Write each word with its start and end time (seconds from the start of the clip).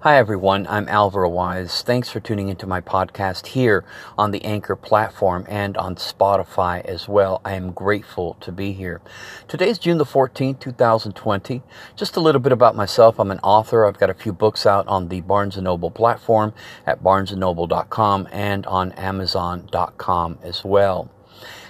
Hi, 0.00 0.18
everyone. 0.18 0.66
I'm 0.68 0.90
Alvaro 0.90 1.30
Wise. 1.30 1.80
Thanks 1.80 2.10
for 2.10 2.20
tuning 2.20 2.48
into 2.48 2.66
my 2.66 2.82
podcast 2.82 3.46
here 3.46 3.82
on 4.18 4.30
the 4.30 4.44
Anchor 4.44 4.76
platform 4.76 5.46
and 5.48 5.74
on 5.78 5.96
Spotify 5.96 6.84
as 6.84 7.08
well. 7.08 7.40
I 7.46 7.54
am 7.54 7.72
grateful 7.72 8.36
to 8.42 8.52
be 8.52 8.72
here. 8.72 9.00
Today 9.48 9.70
is 9.70 9.78
June 9.78 9.96
the 9.96 10.04
14th, 10.04 10.60
2020. 10.60 11.62
Just 11.96 12.14
a 12.14 12.20
little 12.20 12.42
bit 12.42 12.52
about 12.52 12.76
myself. 12.76 13.18
I'm 13.18 13.30
an 13.30 13.40
author. 13.42 13.86
I've 13.86 13.98
got 13.98 14.10
a 14.10 14.14
few 14.14 14.34
books 14.34 14.66
out 14.66 14.86
on 14.86 15.08
the 15.08 15.22
Barnes 15.22 15.56
& 15.56 15.62
Noble 15.62 15.90
platform 15.90 16.52
at 16.86 17.02
barnesandnoble.com 17.02 18.28
and 18.30 18.66
on 18.66 18.92
amazon.com 18.92 20.38
as 20.42 20.62
well. 20.62 21.10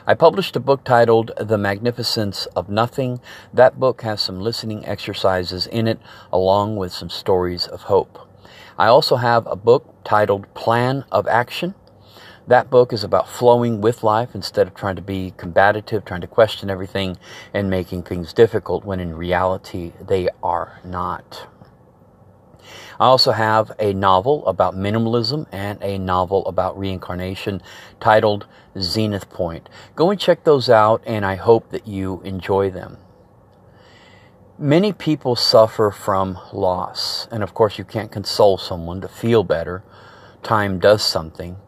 I 0.08 0.14
published 0.14 0.54
a 0.54 0.60
book 0.60 0.84
titled 0.84 1.32
The 1.36 1.58
Magnificence 1.58 2.46
of 2.54 2.68
Nothing. 2.68 3.20
That 3.52 3.80
book 3.80 4.02
has 4.02 4.20
some 4.20 4.38
listening 4.38 4.86
exercises 4.86 5.66
in 5.66 5.88
it, 5.88 5.98
along 6.32 6.76
with 6.76 6.92
some 6.92 7.10
stories 7.10 7.66
of 7.66 7.82
hope. 7.82 8.20
I 8.78 8.86
also 8.86 9.16
have 9.16 9.48
a 9.48 9.56
book 9.56 9.96
titled 10.04 10.54
Plan 10.54 11.04
of 11.10 11.26
Action. 11.26 11.74
That 12.46 12.70
book 12.70 12.92
is 12.92 13.02
about 13.02 13.28
flowing 13.28 13.80
with 13.80 14.04
life 14.04 14.32
instead 14.32 14.68
of 14.68 14.76
trying 14.76 14.94
to 14.94 15.02
be 15.02 15.34
combative, 15.36 16.04
trying 16.04 16.20
to 16.20 16.28
question 16.28 16.70
everything, 16.70 17.18
and 17.52 17.68
making 17.68 18.04
things 18.04 18.32
difficult 18.32 18.84
when 18.84 19.00
in 19.00 19.16
reality 19.16 19.92
they 20.00 20.28
are 20.40 20.78
not. 20.84 21.48
I 22.98 23.04
also 23.04 23.32
have 23.32 23.72
a 23.78 23.92
novel 23.92 24.46
about 24.46 24.74
minimalism 24.74 25.46
and 25.52 25.82
a 25.82 25.98
novel 25.98 26.46
about 26.46 26.78
reincarnation 26.78 27.60
titled 28.00 28.46
Zenith 28.78 29.28
Point. 29.28 29.68
Go 29.94 30.10
and 30.10 30.18
check 30.18 30.44
those 30.44 30.70
out, 30.70 31.02
and 31.04 31.24
I 31.24 31.34
hope 31.34 31.70
that 31.70 31.86
you 31.86 32.22
enjoy 32.22 32.70
them. 32.70 32.96
Many 34.58 34.94
people 34.94 35.36
suffer 35.36 35.90
from 35.90 36.38
loss, 36.54 37.28
and 37.30 37.42
of 37.42 37.52
course, 37.52 37.76
you 37.76 37.84
can't 37.84 38.10
console 38.10 38.56
someone 38.56 39.02
to 39.02 39.08
feel 39.08 39.44
better. 39.44 39.82
Time 40.42 40.78
does 40.78 41.04
something. 41.04 41.58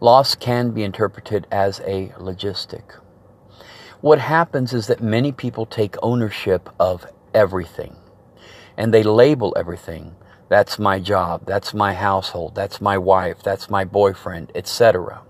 Loss 0.00 0.36
can 0.36 0.70
be 0.70 0.84
interpreted 0.84 1.46
as 1.50 1.80
a 1.80 2.14
logistic. 2.18 2.98
What 4.00 4.20
happens 4.20 4.72
is 4.72 4.86
that 4.86 5.02
many 5.02 5.32
people 5.32 5.66
take 5.66 5.96
ownership 6.02 6.70
of 6.80 7.04
everything 7.34 7.96
and 8.78 8.94
they 8.94 9.02
label 9.02 9.52
everything. 9.58 10.14
That's 10.48 10.78
my 10.78 11.00
job, 11.00 11.44
that's 11.44 11.74
my 11.74 11.92
household, 11.92 12.54
that's 12.54 12.80
my 12.80 12.96
wife, 12.96 13.42
that's 13.42 13.68
my 13.68 13.84
boyfriend, 13.84 14.52
etc. 14.54 15.20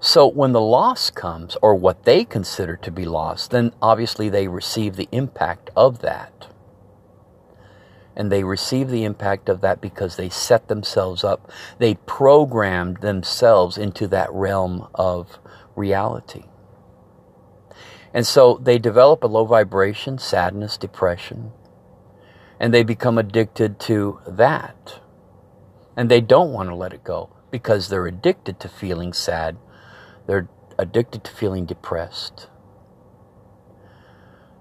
So 0.00 0.26
when 0.26 0.52
the 0.52 0.60
loss 0.60 1.08
comes, 1.08 1.56
or 1.62 1.74
what 1.74 2.04
they 2.04 2.24
consider 2.26 2.76
to 2.76 2.90
be 2.90 3.06
loss, 3.06 3.48
then 3.48 3.72
obviously 3.80 4.28
they 4.28 4.48
receive 4.48 4.96
the 4.96 5.08
impact 5.12 5.70
of 5.74 6.00
that. 6.00 6.48
And 8.16 8.30
they 8.30 8.44
receive 8.44 8.90
the 8.90 9.04
impact 9.04 9.48
of 9.48 9.60
that 9.62 9.80
because 9.80 10.16
they 10.16 10.28
set 10.28 10.68
themselves 10.68 11.24
up. 11.24 11.50
They 11.78 11.94
programmed 11.94 12.98
themselves 12.98 13.78
into 13.78 14.06
that 14.08 14.30
realm 14.32 14.88
of 14.94 15.38
reality. 15.74 16.44
And 18.12 18.26
so 18.26 18.60
they 18.62 18.78
develop 18.78 19.24
a 19.24 19.28
low 19.28 19.44
vibration, 19.44 20.18
sadness, 20.18 20.76
depression, 20.76 21.52
and 22.58 22.72
they 22.72 22.82
become 22.82 23.18
addicted 23.18 23.78
to 23.80 24.20
that. 24.26 25.00
And 25.96 26.10
they 26.10 26.20
don't 26.20 26.52
want 26.52 26.68
to 26.68 26.74
let 26.74 26.92
it 26.92 27.04
go 27.04 27.30
because 27.50 27.88
they're 27.88 28.06
addicted 28.06 28.58
to 28.60 28.68
feeling 28.68 29.12
sad. 29.12 29.56
They're 30.26 30.48
addicted 30.78 31.24
to 31.24 31.30
feeling 31.30 31.66
depressed. 31.66 32.48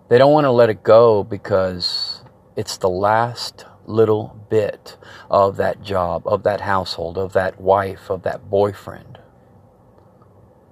They 0.09 0.17
don't 0.17 0.33
want 0.33 0.45
to 0.45 0.51
let 0.51 0.69
it 0.69 0.83
go 0.83 1.23
because 1.23 2.23
it's 2.55 2.77
the 2.77 2.89
last 2.89 3.65
little 3.85 4.39
bit 4.49 4.97
of 5.29 5.57
that 5.57 5.81
job, 5.81 6.27
of 6.27 6.43
that 6.43 6.61
household, 6.61 7.17
of 7.17 7.33
that 7.33 7.59
wife, 7.59 8.09
of 8.09 8.23
that 8.23 8.49
boyfriend. 8.49 9.17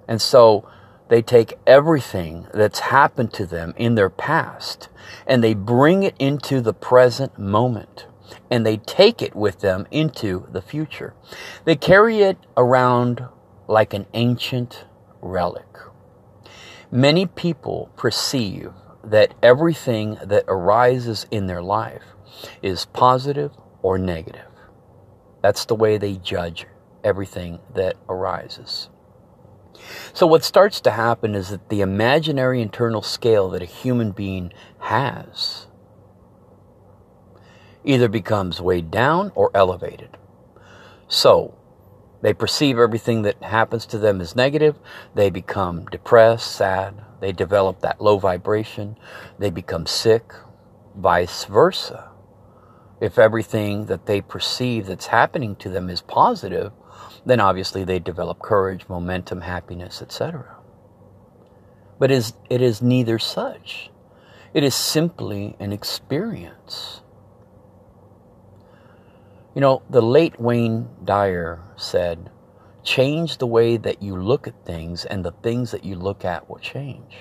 And 0.07 0.21
so 0.21 0.67
they 1.11 1.21
take 1.21 1.55
everything 1.67 2.47
that's 2.53 2.79
happened 2.79 3.33
to 3.33 3.45
them 3.45 3.73
in 3.75 3.95
their 3.95 4.09
past 4.09 4.87
and 5.27 5.43
they 5.43 5.53
bring 5.53 6.03
it 6.03 6.15
into 6.19 6.61
the 6.61 6.73
present 6.73 7.37
moment 7.37 8.07
and 8.49 8.65
they 8.65 8.77
take 8.77 9.21
it 9.21 9.35
with 9.35 9.59
them 9.59 9.85
into 9.91 10.47
the 10.53 10.61
future. 10.61 11.13
They 11.65 11.75
carry 11.75 12.19
it 12.19 12.37
around 12.55 13.25
like 13.67 13.93
an 13.93 14.05
ancient 14.13 14.85
relic. 15.21 15.67
Many 16.89 17.25
people 17.25 17.91
perceive 17.97 18.71
that 19.03 19.33
everything 19.43 20.17
that 20.23 20.45
arises 20.47 21.27
in 21.29 21.47
their 21.47 21.61
life 21.61 22.05
is 22.63 22.85
positive 22.85 23.51
or 23.81 23.97
negative. 23.97 24.47
That's 25.41 25.65
the 25.65 25.75
way 25.75 25.97
they 25.97 26.15
judge 26.15 26.67
everything 27.03 27.59
that 27.75 27.97
arises. 28.07 28.87
So, 30.13 30.27
what 30.27 30.43
starts 30.43 30.81
to 30.81 30.91
happen 30.91 31.35
is 31.35 31.49
that 31.49 31.69
the 31.69 31.81
imaginary 31.81 32.61
internal 32.61 33.01
scale 33.01 33.49
that 33.51 33.61
a 33.61 33.65
human 33.65 34.11
being 34.11 34.51
has 34.79 35.67
either 37.83 38.07
becomes 38.07 38.61
weighed 38.61 38.91
down 38.91 39.31
or 39.35 39.51
elevated. 39.53 40.17
So, 41.07 41.57
they 42.21 42.33
perceive 42.33 42.77
everything 42.77 43.23
that 43.23 43.41
happens 43.43 43.85
to 43.87 43.97
them 43.97 44.21
as 44.21 44.35
negative. 44.35 44.77
They 45.15 45.29
become 45.29 45.85
depressed, 45.85 46.51
sad. 46.51 46.93
They 47.19 47.31
develop 47.31 47.79
that 47.79 48.01
low 48.01 48.17
vibration. 48.17 48.97
They 49.39 49.49
become 49.49 49.87
sick, 49.87 50.33
vice 50.95 51.45
versa. 51.45 52.09
If 52.99 53.17
everything 53.17 53.87
that 53.87 54.05
they 54.05 54.21
perceive 54.21 54.85
that's 54.85 55.07
happening 55.07 55.55
to 55.57 55.69
them 55.69 55.89
is 55.89 56.01
positive, 56.01 56.71
then 57.25 57.39
obviously 57.39 57.83
they 57.83 57.99
develop 57.99 58.39
courage, 58.39 58.87
momentum, 58.89 59.41
happiness, 59.41 60.01
etc. 60.01 60.57
But 61.99 62.11
it 62.11 62.15
is, 62.15 62.33
it 62.49 62.61
is 62.61 62.81
neither 62.81 63.19
such. 63.19 63.89
It 64.53 64.63
is 64.63 64.75
simply 64.75 65.55
an 65.59 65.71
experience. 65.71 67.01
You 69.53 69.61
know, 69.61 69.81
the 69.89 70.01
late 70.01 70.39
Wayne 70.39 70.89
Dyer 71.03 71.61
said, 71.75 72.31
change 72.83 73.37
the 73.37 73.47
way 73.47 73.77
that 73.77 74.01
you 74.01 74.15
look 74.15 74.47
at 74.47 74.65
things, 74.65 75.05
and 75.05 75.23
the 75.23 75.31
things 75.31 75.71
that 75.71 75.83
you 75.83 75.95
look 75.95 76.25
at 76.25 76.49
will 76.49 76.57
change. 76.57 77.15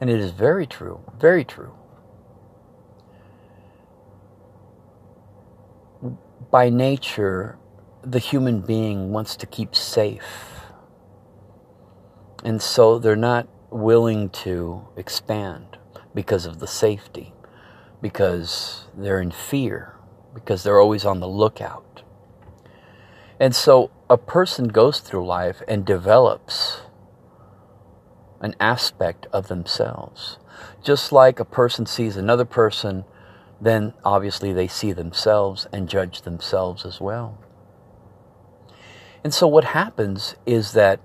And 0.00 0.08
it 0.08 0.20
is 0.20 0.30
very 0.30 0.66
true, 0.66 1.00
very 1.18 1.44
true. 1.44 1.74
By 6.50 6.70
nature, 6.70 7.58
the 8.02 8.18
human 8.18 8.60
being 8.60 9.10
wants 9.10 9.36
to 9.36 9.46
keep 9.46 9.74
safe. 9.74 10.62
And 12.44 12.62
so 12.62 12.98
they're 12.98 13.16
not 13.16 13.48
willing 13.70 14.30
to 14.30 14.86
expand 14.96 15.78
because 16.14 16.46
of 16.46 16.58
the 16.58 16.66
safety, 16.66 17.32
because 18.00 18.86
they're 18.96 19.20
in 19.20 19.30
fear, 19.30 19.96
because 20.34 20.62
they're 20.62 20.80
always 20.80 21.04
on 21.04 21.20
the 21.20 21.28
lookout. 21.28 22.02
And 23.40 23.54
so 23.54 23.90
a 24.08 24.16
person 24.16 24.68
goes 24.68 25.00
through 25.00 25.26
life 25.26 25.62
and 25.68 25.84
develops 25.84 26.80
an 28.40 28.54
aspect 28.60 29.26
of 29.32 29.48
themselves. 29.48 30.38
Just 30.82 31.12
like 31.12 31.40
a 31.40 31.44
person 31.44 31.86
sees 31.86 32.16
another 32.16 32.44
person, 32.44 33.04
then 33.60 33.94
obviously 34.04 34.52
they 34.52 34.68
see 34.68 34.92
themselves 34.92 35.66
and 35.72 35.88
judge 35.88 36.22
themselves 36.22 36.84
as 36.84 37.00
well. 37.00 37.38
And 39.24 39.34
so 39.34 39.46
what 39.46 39.64
happens 39.64 40.36
is 40.46 40.72
that 40.72 41.00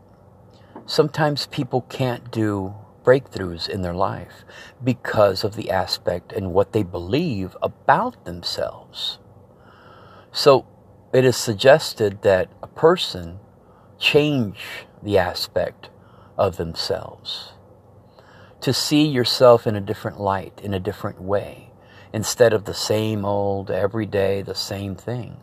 sometimes 0.85 1.47
people 1.47 1.81
can't 1.81 2.31
do 2.31 2.75
breakthroughs 3.03 3.68
in 3.68 3.81
their 3.81 3.94
life 3.94 4.46
because 4.84 5.44
of 5.44 5.56
the 5.56 5.69
aspect 5.69 6.31
and 6.31 6.53
what 6.53 6.72
they 6.74 6.84
believe 6.84 7.56
about 7.62 8.24
themselves. 8.25 9.19
So 10.31 10.65
it 11.13 11.25
is 11.25 11.36
suggested 11.36 12.21
that 12.21 12.50
a 12.62 12.68
person 12.68 13.39
change 14.00 14.86
the 15.01 15.18
aspect 15.18 15.89
of 16.38 16.57
themselves 16.57 17.54
to 18.62 18.74
see 18.74 19.06
yourself 19.06 19.68
in 19.68 19.75
a 19.75 19.81
different 19.81 20.19
light, 20.19 20.62
in 20.63 20.74
a 20.74 20.80
different 20.80 21.21
way, 21.21 21.69
instead 22.13 22.54
of 22.54 22.63
the 22.63 22.74
same 22.74 23.25
old, 23.25 23.69
everyday, 23.69 24.42
the 24.42 24.56
same 24.56 24.95
thing 24.95 25.38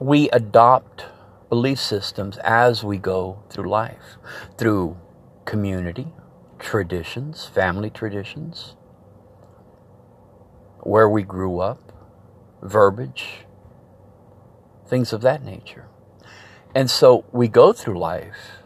we 0.00 0.30
adopt 0.30 1.04
belief 1.50 1.78
systems 1.78 2.38
as 2.38 2.82
we 2.82 2.96
go 2.96 3.42
through 3.50 3.68
life, 3.68 4.16
through 4.56 4.96
community, 5.44 6.08
traditions, 6.58 7.44
family 7.44 7.90
traditions, 7.90 8.76
where 10.80 11.08
we 11.08 11.22
grew 11.22 11.60
up, 11.60 11.92
verbiage, 12.62 13.44
things 14.86 15.12
of 15.12 15.20
that 15.20 15.44
nature. 15.44 15.84
And 16.74 16.90
so 16.90 17.26
we 17.30 17.46
go 17.46 17.74
through 17.74 17.98
life 17.98 18.62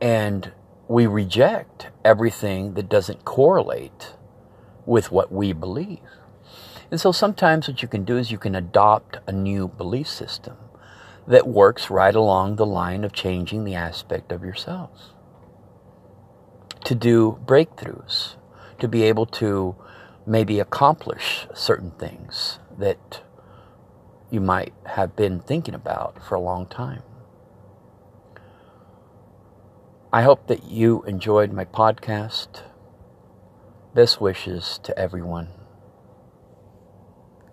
and 0.00 0.52
we 0.86 1.08
reject 1.08 1.88
everything 2.04 2.74
that 2.74 2.88
doesn't 2.88 3.24
correlate 3.24 4.14
with 4.86 5.10
what 5.10 5.32
we 5.32 5.52
believe. 5.52 5.98
And 6.90 7.00
so 7.00 7.12
sometimes 7.12 7.68
what 7.68 7.82
you 7.82 7.88
can 7.88 8.04
do 8.04 8.16
is 8.16 8.30
you 8.30 8.38
can 8.38 8.54
adopt 8.54 9.18
a 9.26 9.32
new 9.32 9.68
belief 9.68 10.08
system 10.08 10.56
that 11.26 11.46
works 11.46 11.90
right 11.90 12.14
along 12.14 12.56
the 12.56 12.66
line 12.66 13.04
of 13.04 13.12
changing 13.12 13.64
the 13.64 13.74
aspect 13.74 14.32
of 14.32 14.42
yourselves. 14.42 15.12
To 16.84 16.94
do 16.94 17.38
breakthroughs, 17.44 18.36
to 18.78 18.88
be 18.88 19.02
able 19.02 19.26
to 19.26 19.76
maybe 20.26 20.60
accomplish 20.60 21.46
certain 21.54 21.90
things 21.92 22.58
that 22.78 23.22
you 24.30 24.40
might 24.40 24.72
have 24.86 25.14
been 25.16 25.40
thinking 25.40 25.74
about 25.74 26.22
for 26.22 26.34
a 26.34 26.40
long 26.40 26.66
time. 26.66 27.02
I 30.10 30.22
hope 30.22 30.46
that 30.46 30.64
you 30.64 31.02
enjoyed 31.02 31.52
my 31.52 31.66
podcast. 31.66 32.62
Best 33.94 34.20
wishes 34.22 34.80
to 34.84 34.98
everyone. 34.98 35.57